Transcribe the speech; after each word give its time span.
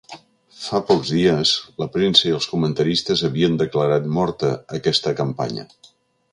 Fa 0.59 0.79
pocs 0.87 1.11
dies, 1.15 1.51
la 1.83 1.87
premsa 1.97 2.25
i 2.31 2.33
els 2.39 2.49
comentaristes 2.55 3.23
havien 3.29 3.61
declarat 3.63 4.11
morta 4.19 4.53
aquesta 4.81 5.17
campanya. 5.25 5.71